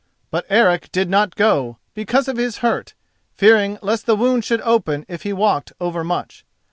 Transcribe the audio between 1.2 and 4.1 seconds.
go, because of his hurt, fearing lest